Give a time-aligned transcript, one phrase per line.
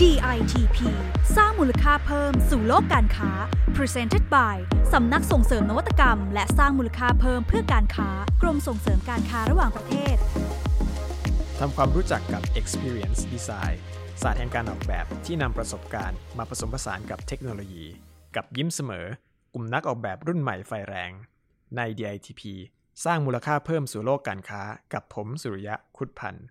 [0.00, 0.78] DITP
[1.36, 3.30] สร้างมูลค่าเพิ่มสู่โลกการค้า
[3.76, 4.56] Presented by
[4.92, 8.08] สำนักส่งเสริมนวัตกรรม และสร้างมูลค่าเพิ่มเพื่อการค้า
[8.42, 10.16] กรมส่งเสริมการค้าระหว่างประเทศ
[11.58, 13.76] ทำความรู้จักกับ Experience Design
[14.22, 17.86] ศาสตร์แห่งการออกแบบที่นำประสบการณ์มาผสมผสานกับเทคโนโลยี
[18.36, 19.06] กับยิ้มเสมอ
[19.54, 21.10] กลุ่มนักออกแบบรุ่นใหม่ไฟแรง
[21.76, 22.42] ใน DITP
[23.04, 24.62] สร้างมูลค่าเพิ่มสู่โลกการค้า
[24.92, 26.46] กับผมสุริยะคุดพันธ์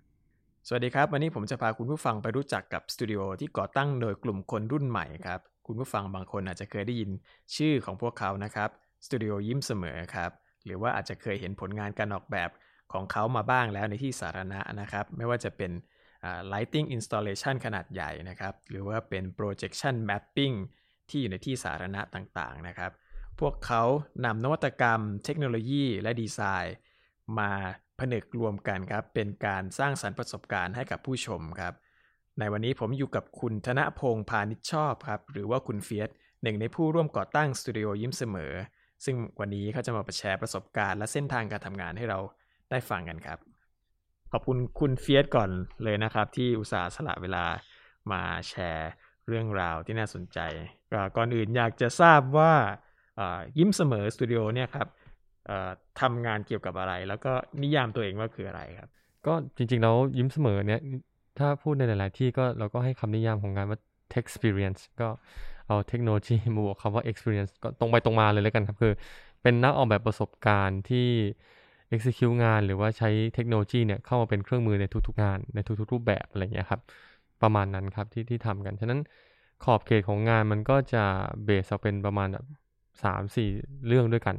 [0.67, 7.11] สวัสดีครับ วันนี้ผมจะพาคุณผู้ฟังไปรู้จักกับสตูดิโอที่ก่อตั้งโดยกลุ่มคนรุ่นใหม่ครับ คุณผู้ฟังบางคนอาจจะเคยได้ยิน
[7.55, 8.69] ชื่อของพวกเขานะครับ
[9.05, 10.31] สตูดิโอยิ้มเสมอครับ
[10.65, 12.49] หรือว่าอาจจะเคยเห็นผลงานการออกแบบ
[12.93, 15.71] ของเขามาบ้างแล้วในที่สาธารณะนะครับ ไม่ว่าจะเป็น
[16.53, 20.55] lighting installation ขนาดใหญ่นะครับ หรือว่าเป็น projection mapping
[21.09, 22.91] ที่อยู่ในที่สาธารณะต่างๆนะครับ
[23.39, 23.83] พวกเขา
[24.25, 26.75] นำนวัตกรรม เทคโนโลยีและดีไซน์
[27.39, 27.51] มา
[28.01, 31.73] ผนึกรวมกันครับ เป็นการสร้างสรรค์ประสบการณ์ให้กับผู้ชมครับ
[32.39, 36.09] ในวันนี้ผมอยู่กับคุณธนพงษ์พานิชชอบครับ หรือว่าคุณเฟียส
[36.43, 38.53] หนึ่งในผู้ร่วมก่อตั้งสตูดิโอยิ้มเสมอ
[39.05, 42.19] ซึ่งวันนี้เขาจะมาแชร์ประสบการณ์และเส้นทางการทำงานให้เรา
[42.71, 43.39] ได้ฟังกันครับ
[44.31, 45.49] ขอบคุณคุณเฟียสก่อน
[45.83, 47.45] เลยนะครับ ที่อุตส่าห์สละเวลา
[48.11, 48.91] มาแชร์
[49.27, 50.39] เรื่องราวที่น่าสนใจ
[51.17, 52.53] ก่อนอื่นอยากจะทราบว่า
[53.57, 54.87] ยิ้มเสมอสตูดิโอเนี่ยครับ
[56.01, 57.31] ทำงานเกี่ยวกับอะไร แล้วก็
[57.63, 58.89] นิยามตัวเองว่าคืออะไรครับ
[59.27, 60.81] ก็จริงๆแล้วยิ้มเสมอเนี่ย
[61.39, 63.79] ถ้าพูดในหลาย ๆ ที่ก็เราก็ให้คำนิยามของงานว่า
[64.13, 65.07] tech experience ก็
[65.67, 68.93] เอาเทคโนโลยีมาบวกคำว่า experience ก็ตรงไปตรงมาเลยแล้วกันครับ คือ
[69.41, 71.07] เป็นนักออกแบบประสบการณ์ที่
[71.93, 76.81] execute งาน หรือว่าใช้เทคโนโลยีเนี่ยเข้ามาเป็นเครื่องมือในทุก ๆ งาน ในทุก ๆ รูปแบบอะไรเงี้ยครับ
[77.41, 78.99] ประมาณนั้นครับที่ที่ทำกัน ฉะนั้น
[79.63, 81.03] ขอบเขตของงานมันก็จะ
[81.43, 82.45] เบสออกเป็นประมาณแบบ
[83.03, 83.49] สามสี่
[83.87, 84.35] เรื่องด้วยกัน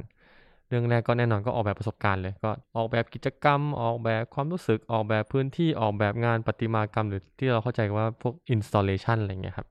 [0.73, 9.67] รื่องแรกก็แน่นอนก็ออกแบบประสบการณ์เลยก็ออกแบบกิจกรรม ออกแบบความรู้สึกออกแบบพื้นที่ออกแบบงานประติมากรรม หรือที่เราเข้าใจว่าพวก installation อะไรเงี้ยครับ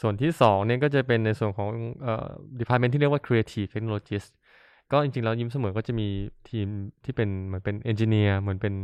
[0.00, 1.68] ส่วนที่2เนี่ยก็จะเป็นในส่วนของ
[2.02, 2.28] เอ่อ
[2.60, 4.28] department ที่เรียกว่า creative technologist
[4.92, 6.08] ก็จริงๆแล้วยิ้มเสมอก็จะมี
[6.50, 6.68] ทีม
[7.04, 8.74] ที่เป็นเหมือนเป็นเอนจิเนียร์เหมือนเป็น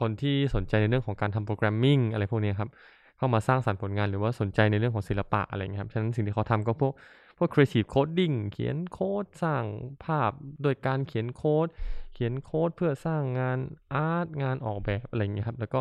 [0.00, 2.70] คนที่สนใจในเรื่องของการทำ programming อะไรพวกนี้ครับ
[3.18, 6.92] เข้ามาสร้างสรรค์ผลงานหรือว่าสนใจในเรื่องของศิลปะอะไรเงี้ยครับฉะนั้นสิ่งที่เขาทำก็พวก
[7.38, 9.64] พวก creative coding เขียนโค้ดสร้าง
[10.04, 10.32] ภาพ
[10.62, 11.66] โดยการเขียนโค้ด
[12.12, 13.58] เขียนโค้ดเพื่อสร้างงาน
[13.94, 15.80] art งานออกแบบอะไรเงี้ยครับ แล้วก็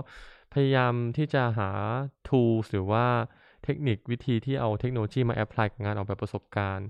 [0.54, 1.70] พยายามที่จะหา
[2.28, 3.06] tools หรือว่า
[3.64, 6.88] เทคนิควิธีที่เอาเทคโนโลยีมา apply กับงานออกแบบประสบการณ์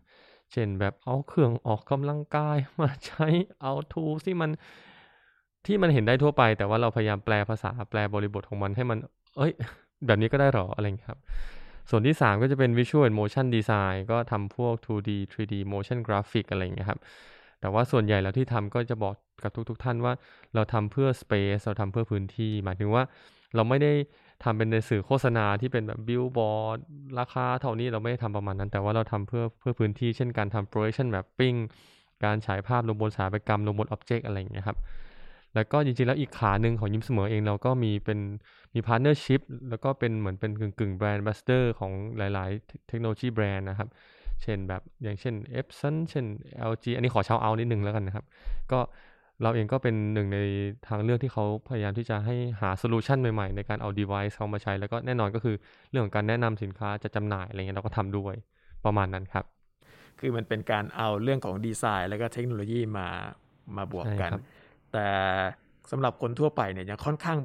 [0.51, 3.27] เช่นแบบเอาเครื่องออกกำลังกายมาใช้
[3.61, 4.51] เอา tools ที่มัน
[5.65, 8.97] ที่มันเห็นได้ทั่วไป แต่ว่าเราพยายามแปลภาษาแปลบริบทของมันให้มัน
[9.37, 9.51] เอ้ย
[10.05, 11.19] แบบนี้ก็ได้หรออะไรเงี้ยครับ
[11.89, 16.99] ส่วนที่ 3 ก็จะเป็น Visual and Motion Design ก็ทำพวก 2D 3D motion graphic อะไรเงี้ยครับ
[17.59, 20.13] แต่ว่าส่วนใหญ่แล้วที่ทำก็จะบอกกับทุกๆทท่านว่า
[20.55, 23.03] เราทำเพื่อ space เราทำเพื่อพื้นที่ หมายถึงว่า
[23.55, 23.93] เราไม่ได้
[24.43, 26.77] ทำเป็นในสื่อโฆษณาที่เป็นแบบบิลบอร์ด
[27.19, 31.57] ราคาเท่านี้เราไม่ได้ทำประมาณนั้น แต่ว่าเราทำเพื่อเพื่อพื้นที่ เช่นการทำ projection mapping
[32.23, 34.77] การฉายภาพลงบนสถาปัตยกรรมลงบน object อะไรอย่างเงี้ยครับ
[35.57, 38.19] แล้วก็จริงๆแล้วอีกขาหนึ่งของยิ้มเสมอเองเราก็มีเป็น
[38.73, 43.89] มี partnership แล้วก็เป็นเหมือนเป็นกึ่งกึ่ง brand ambassador ของหลายๆ technology brand นะครับ
[44.43, 46.25] เช่นแบบอย่างเช่น Epson เช่น
[46.71, 48.25] LG อันนี้ขอ shout out นิดนึงแล้วกันนะครับ
[48.71, 48.79] ก็
[49.41, 50.39] เราเองก็เป็นหนึ่งใน
[50.87, 55.55] ทางเลือกที่เขาพยายามที่จะให้หา solution ใหม่ๆ ในการเอา device เข้ามาใช้ แล้วก็แน่นอนก็คือ
[55.89, 58.35] เรื่องของการแนะนำสินค้าจัดจำหน่ายอะไรเงี้ยเราก็ทำด้วย
[58.85, 59.45] ประมาณนั้นครับ
[60.19, 63.07] คือมันเป็นการเอาเรื่องของดีไซน์ แล้วก็เทคโนโลยีมา
[63.77, 64.31] มาบวกกัน
[64.93, 65.07] แต่
[65.91, 67.39] สำหรับคนทั่วไปเนี่ยยังค่อนข้าง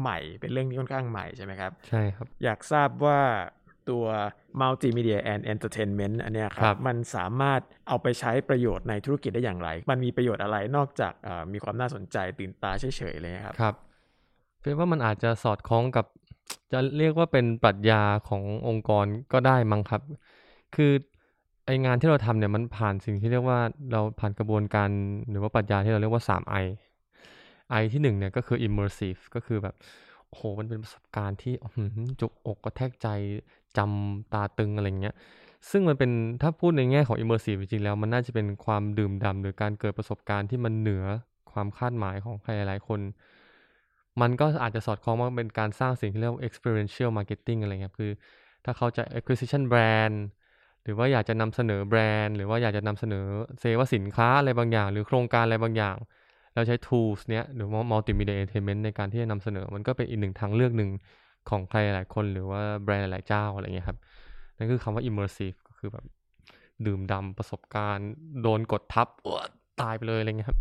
[0.00, 3.20] ใหม่เป็นเรื่องที่ค่อนข้างใหม่ใช่ไหมครับ ใช่ครับ อยากทราบว่า
[3.90, 4.04] ตัว
[4.60, 11.12] multimedia and entertainment อันเนี้ยครับ มันสามารถเอาไปใช้ประโยชน์ในธุรกิจได้อย่างไร มันมีประโยชน์อะไรนอกจาก
[11.52, 13.74] มีความน่าสนใจตื่นตาเฉยๆเลยครับครับ
[14.60, 16.06] เป็นว่ามันอาจจะสอดคล้องกับ
[16.72, 20.02] จะเรียกว่าเป็นปรัชญาขององค์กรก็ได้มั้งครับ
[20.74, 20.92] คือ
[21.66, 23.58] ไองานที่เราทำเนี่ยมันผ่านสิ่งที่เรียกว่า
[23.92, 24.88] เราผ่านกระบวนการ
[25.30, 26.64] หรือว่าปรัชญาที่เราเรียกว่า 3 I
[27.80, 29.74] I ที่1เนี่ยก็คือ immersive ก็คือแบบ
[30.28, 31.54] โอ้โหมันเป็นประสบการณ์ที่
[32.20, 33.08] จุกอกกระแทกใจ
[33.78, 35.14] จำตาตึงอะไรเงี้ย
[35.70, 36.10] ซึ่งมันเป็น
[36.42, 41.04] ถ้าพูดในแง่ของ immersive จริงๆแล้ว มันน่าจะเป็นความดื่มด่ำหรือการเกิดประสบการณ์ที่มันเหนือ
[41.52, 43.00] ความคาดหมายของใครหลายคน
[44.20, 48.10] มันก็อาจจะสอดคล้องว่าเป็นการสร้างสิ่งที่เรียกว่า experiential marketing อะไรเงี้ยคือ
[48.64, 50.16] ถ้าเขาจะ acquisition brand
[50.84, 53.24] หรือว่าอยากจะนำเสนอแบรนด์ หรือว่าอยากจะนำเสนอ
[53.60, 55.96] เซว่าสินค้าอะไรบางอย่าง หรือโครงการอะไรบางอย่าง
[56.54, 60.90] เราใช้ tools เนี้ยหรือว่า multimedia entertainment ในการที่จะนำเสนอ มันก็เป็นอีกหนึ่งทางเลือกหนึ่ง
[61.50, 63.98] ของใครหลายคนหรือว่าแบรนด์หลายเจ้าอะไรเงี้ยครับ
[64.56, 66.04] นั่นคือคำว่า immersive ก็คือแบบ
[66.86, 68.08] ดื่มดำประสบการณ์
[68.42, 69.08] โดนกดทับ
[69.80, 70.58] ตายไปเลยอะไรเงี้ยครับ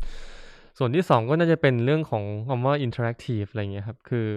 [0.77, 4.27] ส่วนที่ 2 ก็น่าจะเป็นเรื่องของคำว่า interactive อะไรเงี้ยครับ คือ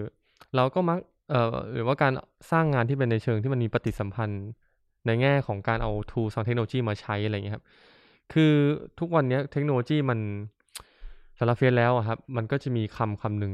[0.57, 0.99] เราก็มัก
[1.31, 2.13] เอ่อหรือว่าการ
[2.51, 4.45] สร้างงานที่เป็นในเชิงที่มันมีปฏิสัมพันธ์
[5.07, 7.65] ในแง่ของการเอา tools ทางเทคโนโลยีมาใช้อะไรเงี้ยครับ
[8.33, 8.53] คือ
[8.99, 10.19] ทุกวันนี้เทคโนโลยีมัน
[11.39, 13.53] สารเฟียแล้วอะครับ มันก็จะมีคำคำหนึ่ง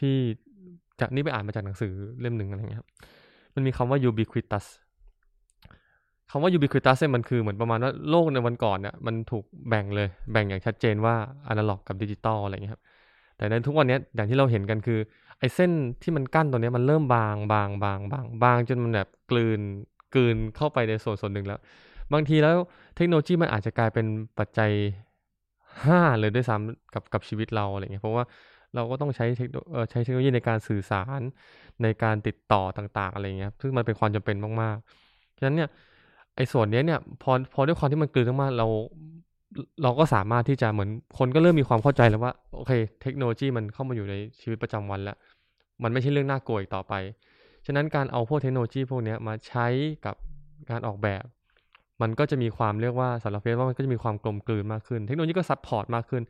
[0.00, 0.16] ที่
[1.00, 2.88] จากนี่ไปอ่านมาจากหนังสือเล่มหนึ่งอะไรเงี้ยครับ
[3.54, 4.66] มันมีคำว่า ubiquitous
[6.30, 11.14] คำว่า ubiquitous เนี่ยมันคือเหมือนประมาณว่าโลกในวันก่อนเนี่ยมันถูกแบ่งเลยแบ่งอย่างชัดเจนว่า
[11.48, 12.82] อนาล็อกกับดิจิตอลอะไรเงี้ยครับ
[13.36, 14.98] แต่ในทุกวันนี้อย่างที่เราเห็นกันคือ
[15.38, 15.70] ไอ้เส้น
[16.02, 19.60] ที่มันกั้นตัวนี้มันเริ่มบางบางบางบางบางจนมันแบบกลืน
[20.14, 21.60] กืนเข้าไปในส่วนส่วนหนึ่งแล้ว
[22.12, 22.56] บางทีแล้ว
[22.96, 24.06] เทคโนโลยีมันอาจจะกลายเป็น
[24.38, 24.70] ปัจจัย
[25.84, 28.24] ห้าเลยด้วยซ้ำกับกับชีวิตเราอะไรเงี้ยเพราะว่า
[28.74, 29.56] เราก็ต้องใช้เทคโน
[29.90, 31.20] ใช้เทคโนโลยีในการสื่อสาร
[31.82, 35.68] ในการติดต่อต่างๆอะไรเงี้ยซึ่งมันเป็นความจำเป็นมากๆ ฉะนั้นเนี่ย
[36.36, 38.66] ไอ้ส่วนนี้เนี่ยพอพอด้วยความที่มันกลืนมากเรา
[39.82, 42.72] เราก็สามารถที่จะเหมือนคนก็เริ่มมีความเข้าใจแล้วว่าโอเค
[43.02, 45.16] เทคโนโลยีมันเข้ามาอยู่ในชีวิตประจำวันแล้ว
[45.82, 46.94] มันไม่ใช่เรื่องน่ากลัวอีกต่อไป
[47.66, 49.66] ฉะนั้นการเอาพวกเทคโนโลยีพวกนี้มาใช้
[50.06, 50.14] กับ
[50.70, 51.24] การออกแบบ
[52.02, 56.22] มันก็จะมีความเรียกว่าสารเพศว่ามันก็จะมีความกลมกลืนมากขึ้น เทคโนโลยีก็ support มากขึ้น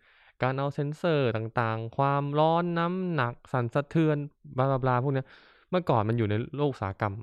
[0.42, 4.16] การเอาเซนเซอร์ต่างๆ ความร้อนน้ำหนัก สั่นสะเทือน
[4.56, 5.24] blah blah พวกนี้
[5.70, 7.14] เมื่อก่อนมันอยู่ในโลกอุตสาหกรรม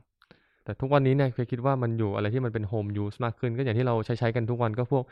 [0.64, 5.04] แต่ทุกวันนี้เนี่ยเคยคิดว่ามันอยู่อะไรที่มันเป็น home use มากขึ้น ก็อย่างที่เราใช้ใช้กันทุกวันก็พวก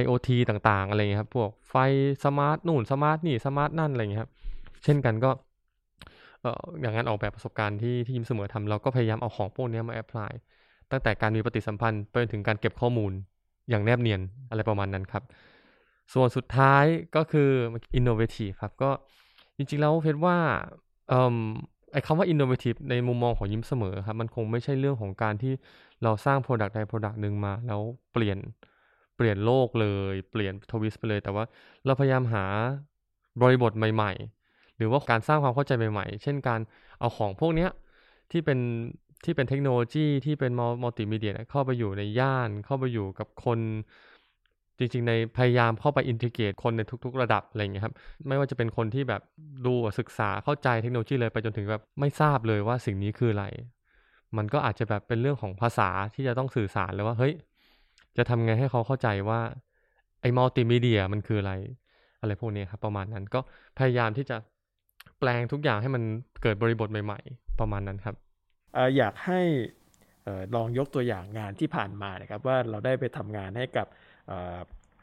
[0.00, 1.74] IoT ต่างๆ อะไรเงี้ยครับ พวกไฟ
[2.24, 4.30] smart นู่น smart นี่ smart นั่นอะไรเงี้ยครับ
[4.84, 5.30] เช่นกันก็
[6.80, 10.32] อย่างนั้นออกแบบประสบการณ์ที่ที่ยิ้มเสมอทำเราก็พยายามเอาของพวกนี้มา apply
[10.90, 13.12] ตั้งแต่การมีปฏิสัมพันธ์ไปถึงการเก็บข้อมูล
[13.70, 14.20] อย่างแนบเนียน
[14.50, 15.22] อะไรประมาณนั้นครับ
[16.14, 16.84] ส่วนสุดท้าย
[17.16, 17.50] ก็คือ
[17.98, 18.90] innovative ครับ ก็
[19.56, 20.36] จริงๆแล้วเพชรว่า
[21.92, 25.52] ไอ้คำว่า innovative ในมุมมองของยิ้มเสมอครับ มันคงไม่ใช่เรื่องของการที่
[26.02, 27.80] เราสร้าง product ใด product หนึ่งมา แล้ว
[28.12, 28.38] เปลี่ยน
[29.16, 31.44] เปลี่ยนโลกเลย เปลี่ยนทวิสไปเลย แต่ว่า
[31.86, 32.44] เราพยายามหา
[33.42, 34.35] บริบทใหม่ ๆ
[34.76, 36.60] หรือว่าการสร้างความเข้าใจใหม่ๆ เช่นการ
[36.98, 37.66] เอาของพวกนี้
[38.30, 38.58] ที่เป็น
[39.24, 43.58] ที่เป็นเทคโนโลยีที่เป็นมัลติมีเดียเข้าไปอยู่ในย่าน เข้าไปอยู่กับคน
[44.78, 47.94] จริงๆ ในพยายามเข้าไปอินทิเกรตคนในทุกๆ ระดับอะไรเงี้ยครับ
[48.28, 49.22] ไม่ว่าจะเป็นคนที่แบบ
[49.66, 53.46] ดูศึกษาเข้าใจเทคโนโลยีเลยไปจนถึงแบบไม่ทราบเลยว่าสิ่งนี้คืออะไร
[54.36, 57.34] มันก็อาจจะแบบเป็นเรื่องของภาษาที่จะต้องสื่อสารเลยว่า เฮ้ย
[58.16, 59.40] จะทำไงให้เขาเข้าใจว่า
[60.20, 61.52] ไอ้มัลติมีเดียมันคืออะไร
[62.20, 63.40] อะไรพวกนี้ครับ ประมาณนั้นก็
[63.78, 64.36] พยายามที่จะ
[65.18, 66.02] แปลงทุกอย่างให้มัน
[66.42, 68.14] เกิดบริบทใหม่ ๆ ประมาณนั้นครับ
[68.96, 69.40] อยากให้
[70.54, 73.86] ลองยกตัวอย่างงานที่ผ่านมานะครับ ว่าเราได้ไปทำงานให้กับ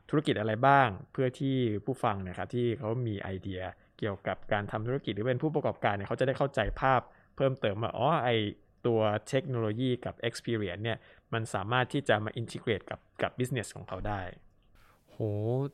[0.09, 1.55] ธุรกิจอะไรบ้าง เพื่อที่
[1.85, 3.61] ผู้ฟังนะครับที่เขามีไอเดีย
[3.99, 7.01] เกี่ยวกับการทำธุรกิจหรือเป็นผู้ประกอบการเนี่ยเขาจะได้เข้าใจภาพ
[7.35, 8.29] เพิ่มเติมว่าอ๋อไอ
[8.87, 10.97] ตัวเทคโนโลยีกับ experience เนี่ย
[11.33, 14.21] มันสามารถที่จะมาอินทิเกรตกับกับ business ของเขาได้
[15.11, 15.17] โห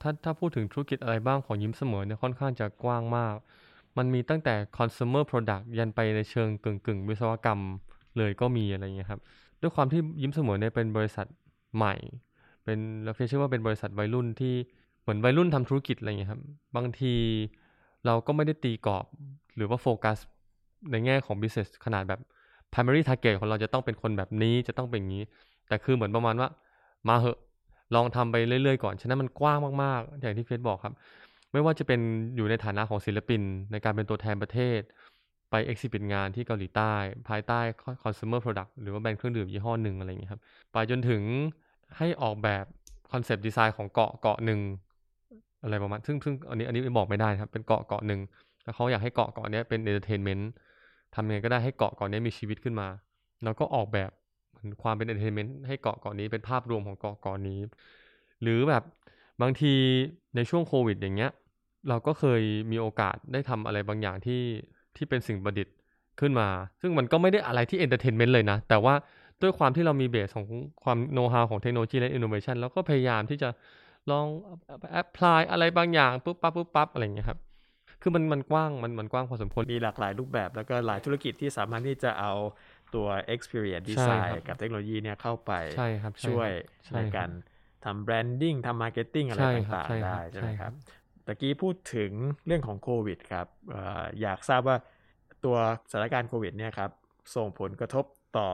[0.02, 3.36] ถ้าถ้าพูดถึงธุรกิจอะไรบ้างของยิ้มเสมอเนี่ยค่อนข้างจะกว้างมาก
[3.98, 7.60] มันมีตั้งแต่ consumer product ยันไปในเชิงกึ่งกึ่งวิศวกรรม
[8.18, 9.22] เลยก็มีอะไรเงี้ยครับ
[9.62, 11.28] ด้วยความที่ยิ้มเสมอเนี่ยเป็นบริษัท
[11.76, 11.96] ใหม่
[12.64, 14.54] เป็นเราเชื่อว่าเป็นบริษัทวัยรุ่นที่
[15.02, 16.42] เหมือนวัยรุ่นทำธุรกิจอะไรเงี้ยครับ
[16.76, 17.14] บางที
[18.06, 19.06] เราก็ไม่ได้ตีกรอบ
[19.56, 20.18] หรือว่าโฟกัส
[20.92, 22.20] ในแง่ของ business ขนาดแบบ
[22.72, 25.24] primary target ของเราจะต้องเป็นคนแบบนี้จะต้องเป็นอย่างนี้
[25.68, 26.50] แต่คือเหมือนประมาณว่า
[27.10, 27.40] มาเหอะ
[27.96, 30.94] ลองทำไปเรื่อยๆก่อน ฉะนั้นมันกว้างมากๆ อย่างที่เฟซบอกครับ
[31.52, 32.00] ไม่ว่าจะเป็น
[32.36, 33.42] อยู่ในฐานะของศิลปิน
[33.72, 34.80] ในการเป็นตัวแทนประเทศ
[35.50, 36.94] ไป exhibit งานที่เกาหลีใต้
[37.30, 37.60] ภายใต้
[38.04, 41.22] consumer product หรือว่าแบรนด์เครื่องดื่มยี่ห้อหนึ่งอะไรอย่างนี้ครับ ไปจนถึง
[41.98, 42.66] ให้ออกแบบ
[43.12, 44.60] concept design ของเกาะเกาะหนึ่ง
[45.64, 48.20] อะไรประมาณ ซึ่งซึ่งอันนี้อันนี้บอกไม่ได้ครับ เป็นเกาะเกาะหนึ่ง
[48.64, 50.50] แล้วเขาอยากให้เกาะเกาะนี้เป็น entertainment
[51.16, 52.88] ทำยังไงก็ได้ให้เกาะเกาะนี้มีชีวิตขึ้นมา
[53.44, 54.12] แล้วก็ออกแบบ
[54.82, 57.60] ความเป็น entertainment ให้เกาะเกาะนี้เป็นภาพรวมของเกาะเกาะนี้
[58.42, 58.84] หรือแบบ
[59.42, 59.74] บางที
[60.36, 61.32] ในช่วงโควิดอย่างเงี้ย
[61.90, 64.44] เราก็เคยมีโอกาสได้ทำอะไรบางอย่างที่
[64.96, 65.76] ที่เป็นสิ่งประดิษฐ์
[66.20, 66.48] ขึ้นมา
[66.82, 68.96] ซึ่งมันก็ไม่ได้อะไรที่ entertainment เลยนะ แต่ว่า
[69.42, 70.48] ด้วยความที่เรามี base ของ
[70.84, 73.50] ความ know-how ของเทคโนโลยีและอินโนเวชันเราก็พยายามที่จะ
[74.12, 74.26] ลอง
[74.92, 77.40] apply อะไรบางอย่างปุ๊บปั๊บปุ๊บปั๊บอะไรอย่างเงี้ยครับ
[78.02, 82.34] คือมันมันกว้างมันมันกว้างพอสมควร มีหลากหลายรูปแบบแล้วก็หลายธุรกิจที่สามารถที่จะเอา
[82.96, 85.52] ตัว experience design กับเทคโนโลยีเนี่ยเข้าไป
[86.28, 86.50] ช่วย
[86.96, 87.30] ในการ
[87.86, 90.72] ทำ branding ทำ marketing อะไรต่างๆได้ใช่ไหมครับ
[91.30, 92.12] ตะกี้พูดถึง
[92.48, 93.48] เรื่องของโควิดครับ
[94.22, 94.78] อยากทราบว่า
[95.46, 95.58] ตัว
[95.92, 96.92] สถานการณ์โควิดเนี่ยครับ
[97.36, 98.06] ส่งผลกระทบ
[98.38, 98.50] ต่อ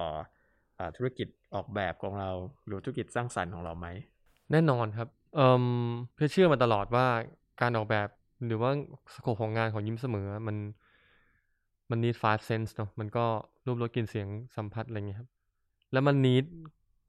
[0.97, 2.31] ธุรกิจออกแบบของเรา
[2.65, 3.87] หรือธุรกิจสร้างสรรค์ของเราไหม
[4.51, 5.65] แน่นอนครับเอ่อ
[6.13, 7.05] เพื่อเชื่อมาตลอดว่า
[7.61, 8.07] การออกแบบ
[8.45, 8.71] หรือว่า
[9.13, 10.57] scope ของงานของยิ้มเสมอมัน
[11.89, 13.25] มัน need five sense เนาะมันก็
[13.65, 14.27] รูปรสกลิ่นเสียง
[14.57, 15.29] สัมผัสอะไรเงี้ยครับ
[15.91, 16.45] แล้วมัน need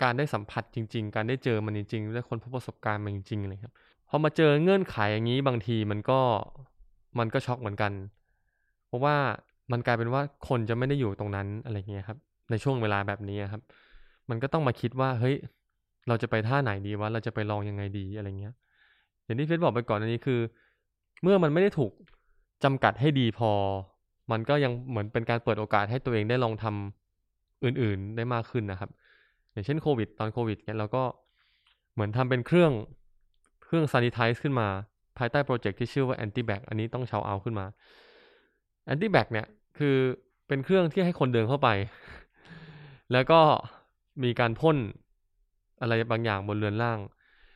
[0.03, 3.75] การได้สัมผัสจริง ๆ การได้เจอมันจริงๆได้คนพบประสบการณ์มันจริงๆเลยครับ
[4.09, 6.21] พอมาเจอเงื่อนไขอย่างนี้บางทีมันก็
[7.19, 7.93] มันก็ช็อกเหมือนกัน
[8.87, 9.17] เพราะว่า
[9.73, 12.19] มันกลายเป็นว่าคนจะไม่ได้อยู่ตรงนั้นอะไรเงี้ยครับ
[12.51, 13.63] ในช่วงเวลาแบบนี้ครับ
[14.31, 15.37] มันก็ต้องมาคิดว่า เฮ้ย
[16.09, 18.55] เราจะไปท่าไหนดีวะเราจะไปลองยังไงดีอะไรเงี้ย
[19.25, 20.41] อย่างที่เฟซบอกไปก่อนอันนี้คือ
[21.23, 21.93] เมื่อมันไม่ได้ถูก
[22.65, 23.51] จำกัดให้ดีพอ
[24.31, 28.91] มันก็ยังเหมือนเป็นการเปิดโอกาสให้ตัวเองได้ลองทำอื่นๆได้มากขึ้นนะครับ
[29.53, 31.03] อย่างเช่นโควิด ตอนโควิดเนี่ยเราก็
[31.95, 32.73] เหมือนทำเป็นเครื่อง
[33.67, 34.69] เครื่องซานิทายขึ้นมา
[35.19, 37.67] ภายใต้โปรเจกต์ที่ชื่อว่า anti bac อันนี้ต้องชาวเอาขึ้นมา
[38.93, 39.47] anti bac เนี่ย
[39.79, 39.97] คือ
[40.49, 41.69] เป็นเครื่องที่ให้คนเดินเข้าไป
[43.13, 43.41] แล้วก็
[44.23, 44.77] มีการพ่น
[45.81, 46.99] อะไรบางอย่างบนเรือนร่าง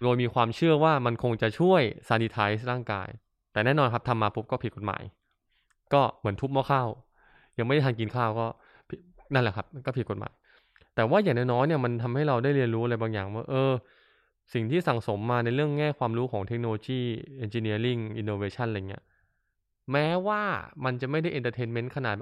[0.02, 3.08] โดยมีความเชื่อว่ามันคงจะช่วย sanitize ร่างกาย
[3.52, 5.02] แต่แน่นอนครับทำมาปุ๊บก็ผิดกฎหมาย
[5.92, 6.88] ก็เหมือนทุบหม้อข้าว
[7.58, 8.46] ยังไม่ได้ทานกินข้าวก็
[9.34, 10.32] นั่นแหละครับ ก็ผิดกฎหมาย
[10.94, 13.72] แต่ว่าอย่างน้อยๆเนี่ยมันทำให้เราได้เรียนรู้อะไรบางอย่างว่า เออ
[14.52, 17.00] สิ่งที่สั่งสมมาในเรื่องแง่ความรู้ของเทคโนโลยี
[17.38, 19.04] engineering innovation อะไรเงี้ย
[19.92, 20.42] แม้ว่า
[20.84, 22.16] มันจะไม่ได้ entertainment ขนาด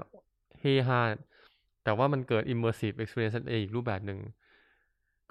[0.59, 0.99] เฮฮา
[1.83, 4.19] แต่ว่ามันเกิด immersive experience เองอีกรูปแบบหนึ่ง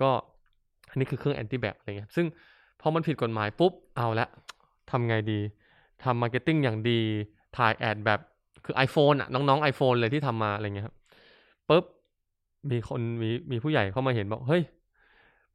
[0.01, 0.11] ก็
[0.91, 2.27] อันนี้คือเครื่อง anti bac อะไรเงี้ย ซึ่ง
[2.81, 4.29] พอมันผิดกฎหมายปุ๊บ เอาละ
[4.91, 5.41] ทำไงดี
[6.05, 7.01] ทำ marketing อย่างดี
[7.57, 8.21] ถ่าย ad แบบ
[8.65, 10.97] คือ iPhone อะน้องๆ iPhone เลยที่ทำมาอะไรเงี้ยครับ
[11.69, 11.85] ปุ๊บ
[12.71, 14.63] มีคนมีมีผู้ใหญ่เข้ามาเห็นบอก เฮ้ย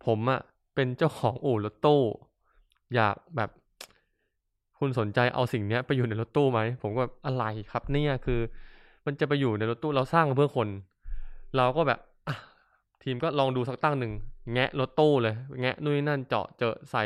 [0.05, 0.39] ผมอะ
[0.75, 2.01] เป็นเจ้าของอู่รถตู้
[2.95, 3.49] อยากแบบ
[4.79, 8.39] คุณสนใจเอาสิ่งเนี้ยไปอยู่ในรถตู้ไหมผมก็แบบอะไรครับเนี่ยคือ
[9.05, 10.67] มันจะไปอยู่ในรถตู้เราสร้างเพื่อคน
[11.57, 11.99] เราก็แบบ
[13.03, 14.13] ทีมก็ลองดูสักตั้งหนึ่ง
[14.53, 17.03] แงะรถตู้เลย แงะนู่นนั่นเจาะเจอใส่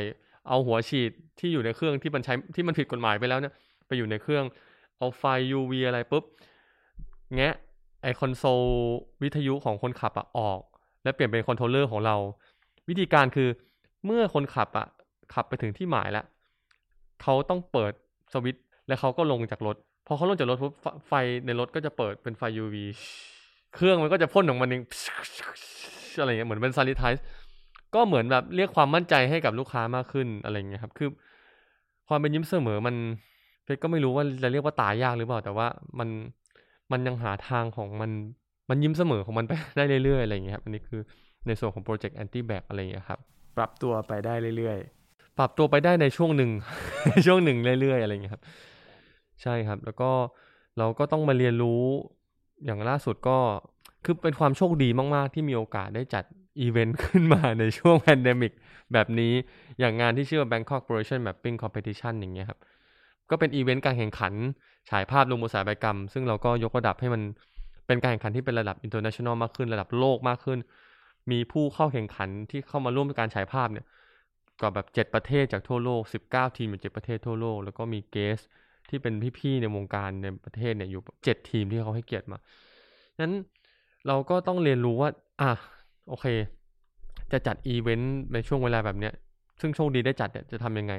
[0.47, 3.53] เอาหัวฉีดที่อยู่ในเครื่องที่มันใช้ที่มันผิดกฎหมายไปแล้วเนี่ย
[3.87, 4.45] ไปอยู่ในเครื่อง
[4.97, 5.23] เอาไฟ
[5.57, 6.23] UV อะไรปุ๊บ
[7.35, 7.53] แงะ
[8.01, 8.63] ไอคอนโซล
[9.21, 10.61] วิทยุของคนขับอะออก
[11.03, 12.15] แล้วเปลี่ยนเป็น controller ของเรา
[12.89, 13.49] วิธีการคือ
[14.05, 14.87] เมื่อคนขับอะ
[15.33, 16.25] ขับไปถึงที่หมายแล้ว
[17.21, 17.91] เขาต้องเปิด
[18.33, 19.75] สวิตช์แล้วเขาก็ลงจากรถ
[20.07, 20.73] พอเขาลงจากรถปุ๊บ
[21.07, 21.13] ไฟ
[21.45, 22.75] ในรถก็จะเปิดเป็นไฟ UV
[23.75, 24.81] เครื่องมันก็จะพ่นออกมาเอง
[26.19, 27.13] อะไรเงี้ยเหมือนเป็น sanitize
[27.95, 31.09] ก็เหมือนแบบเรียกความมั่นใจให้กับลูกค้ามากขึ้นอะไรเงี้ยครับ คือ
[32.07, 32.95] ความเป็นยิ้มเสมอมัน
[33.63, 35.67] เฟสก็ไม่รู้ว่าจะเรียกว่าตายยากหรือเปล่า แต่ว่า
[35.99, 36.09] มัน
[36.91, 38.11] มันยังหาทางของมัน
[38.69, 41.01] มันยิ้มเสมอของมันไปได้เรื่อยๆอะไรเงี้ยครับอันนี้คือ
[41.47, 43.19] ในส่วนของโปรเจกต์ anti-bac อะไรเงี้ยครับ
[43.57, 46.51] ปรับตัวไปได้เรื่อยๆ ปรับตัวไปได้ในช่วงหนึ่ง
[47.25, 48.43] ช่วงหนึ่งเรื่อยๆ อะไรเงี้ยครับ
[49.41, 50.11] ใช่ครับ แล้วก็
[50.77, 51.83] เราก็ต้องมาเรียนรู้
[52.65, 53.37] อย่างล่าสุดก็
[54.05, 56.23] คือเป็นความโชคดีมาก ๆ ที่มีโอกาสได้จัด
[56.59, 58.53] อีเวนต์ขึ้นมาในช่วง pandemic
[58.93, 59.33] แบบนี้
[59.79, 62.59] อย่างงานที่ชื่อว่า Bangkok Projection Mapping Competition อย่างเงี้ยครับ
[63.29, 64.33] ก็เป็นอีเวนต์การแข่งขัน
[64.89, 67.21] ฉายภาพลงบนสถาปัตยกรรม ซึ่งเราก็ยกระดับให้มัน
[67.87, 70.59] เป็นการแข่งขันที่เป็นระดับ international มากขึ้น ระดับโลกมากขึ้น
[71.31, 73.85] มีผู้เข้าแข่งขันที่เข้ามาร่วมการฉายภาพเนี่ย
[74.61, 78.39] ก็แบบ7ประเทศจากทั่วโลก19ทีมจาก7ประเทศทั่วโลก แล้วก็มี guest
[78.89, 82.39] ที่เป็นพี่ๆในวงการในประเทศเนี่ยอยู่7ทีมที่เขาให้เกียรติมา
[83.21, 83.33] นั้น
[84.07, 85.09] เราก็ต้องเรียนรู้ว่า
[85.41, 85.51] อะ
[86.09, 86.25] โอเค
[87.31, 89.13] จะจัดอีเวนต์ในช่วงเวลาแบบเนี้ย
[89.61, 90.93] ซึ่งโชคดีได้จัดเนี่ยจะทำยังไง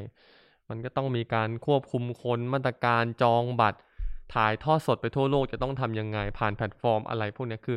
[0.69, 3.79] มันก็ต้องมีการควบคุมคนมาตรการจองบัตร
[4.35, 7.77] ถ่ายทอดสดไปทั่วโลกจะต้องทำยังไงผ่านแพลตฟอร์มอะไรพวกนี้คือ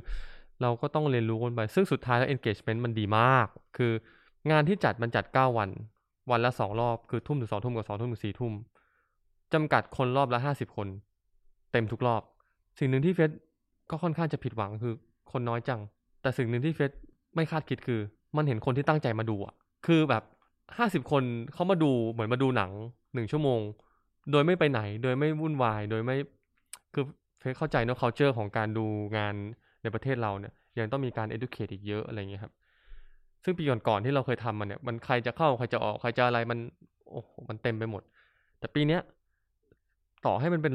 [0.62, 3.92] เราก็ต้องเรียนรู้กันไป ซึ่งสุดท้ายแล้ว engagement มันดีมาก คือ
[4.52, 5.70] งานที่จัดมันจัด 9 วัน
[6.32, 8.54] วันละ 2 รอบ คือทุ่มถึงสองทุ่มกับสองทุ่มถึงสี่ทุ่ม
[9.54, 10.88] จำกัดคนรอบละ 50 คน
[11.72, 12.22] เต็มทุกรอบ
[12.80, 13.32] สิ่งหนึ่งที่เฟส
[13.90, 14.94] ก็ค่อนข้างจะผิดหวังคือ
[15.32, 15.82] คนน้อยจัง
[16.22, 16.92] แต่สิ่งหนึ่งที่เฟส
[17.36, 18.00] ไม่คาดคิดคือ
[18.38, 19.54] มันเห็นคนที่ตั้งใจมาดูอะ
[19.88, 20.24] คือแบบ
[20.78, 22.72] ห้าสิบคนเขามาดูเหมือนมาดูหนัง
[23.14, 23.60] หนึ่งชั่วโมง
[24.32, 26.18] โดยไม่ไปไหน โดยไม่วุ่นวาย โดยไม่
[26.94, 27.04] คือ
[27.40, 28.86] เฟสเข้าใจเนาะ culture ของการดู
[29.18, 29.36] งาน
[29.82, 32.54] ในประเทศเราเนี่ยยังต้องมีการ educate อีกเยอะอะไรเงี้ยครับ
[33.44, 36.60] ซึ่งปีก่อนๆที่เราเคยทำมันเนี่ย มันใครจะเข้าใครจะออกใครจะอะไรมัน
[37.12, 38.02] โอ้โหมันเต็มไปหมด
[38.60, 39.02] แต่ปีเนี้ย
[40.26, 40.74] ต่อให้มันเป็น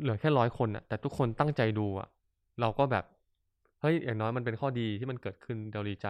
[0.00, 2.08] เหลือแค่ร้อยคนอะแต่ทุกคนตั้งใจดูอะ
[2.60, 3.04] เราก็แบบ
[3.80, 6.08] เฮ้ยอย่างน้อยมันเป็นข้อดีที่มันเกิดขึ้นเราดีใจ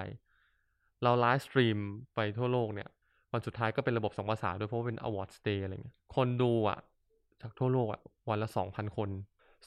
[1.03, 1.79] เรา live stream
[2.15, 2.89] ไปทั่วโลกเนี่ย
[3.33, 6.79] วันสุดท้ายก็เป็นระบบสองภาษาด้วยเพราะว่าเป็น award day อะไรเงี้ยคนดูอะ
[7.43, 9.11] จากทั่วโลกอะวันละสองพันคน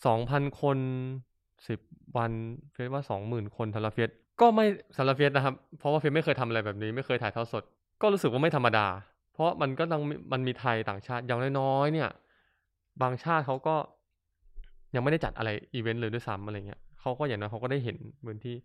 [0.06, 0.78] สองพันคน
[1.68, 1.80] สิบ
[2.18, 2.32] วัน
[2.74, 4.10] เฟซว่าสองหมื่นคนสำหรับเฟซ
[4.42, 4.66] ก็ไม่
[4.98, 7.64] สำหรับเฟซนะครับ เพราะว่าเฟซไม่เคยทำอะไรแบบนี้ไม่เคยถ่ายทอดสด
[8.02, 8.88] ก็รู้สึกว่าไม่ธรรมดา
[9.34, 10.02] เพราะมันก็ต้อง
[10.34, 12.10] มันมีไทยต่างชาติอย่างน้อยๆเนี่ย
[13.02, 13.76] บางชาติเขาก็
[14.96, 18.56] ยังไม่ได้จัดอะไรอีเวนต์เลยด้วยซ้ำอะไรเงี้ยเขาก็อย่างน้อยเขาก็ได้เห็นเหมือนที่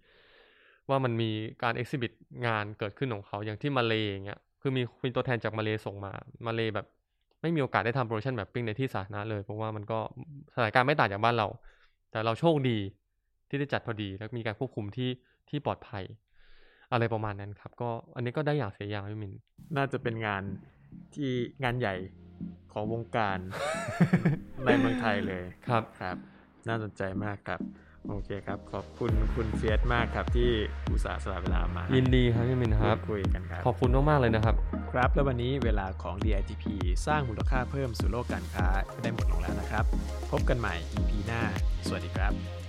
[0.88, 1.30] ว่ามันมี
[1.62, 2.12] การ exhibit
[2.46, 6.12] งานเกิดขึ้นของเขาอย่างที่มาเลยอย่างเงี้ยคือมีมีตัวแทนจากมาเลส่งมา
[6.46, 6.86] มาเลยแบบ
[7.42, 9.98] ไม่มีโอกาสได้ทำโปรโมชั่นแบบปิ้งในที่สาธารณะเลยเพราะว่ามันก็
[10.54, 11.46] สถานการณ์ไม่ต่างจากบ้านเรา
[12.14, 12.78] แต่เราโชคดี
[13.48, 15.10] ที่ได้จัดพอดี แล้วมีการควบคุมที่
[15.48, 16.04] ที่ปลอดภัย
[16.92, 19.32] อะไรประมาณนั้นครับ ก็อันนี้ก็ได้อย่างเสียอย่างพี่มิน
[19.76, 20.42] น่าจะเป็นงาน
[21.14, 21.30] ที่
[21.64, 21.94] งานใหญ่
[22.72, 23.38] ของวงการ
[24.64, 26.16] ในเมืองไทยเลยครับครับ
[26.68, 27.60] น่าสนใจมากครับ
[28.08, 30.50] โอเคครับ ขอบคุณคุณเฟียสมากครับที่
[30.90, 34.56] อุตส่าห์สละเวลามา ยินดีครับพี่มินครับพูดคุยกันครับ ขอบคุณมากๆเลยนะครับ
[35.00, 36.64] ครับ แล้ววันนี้เวลาของ DITP
[37.06, 38.66] สร้างมูลค่าเพิ่มสู่โลกการค้า
[39.02, 39.84] ได้หมดลงแล้วนะครับ
[40.30, 41.42] พบกันใหม่ EP หน้า
[41.86, 42.63] สวัสดีครับ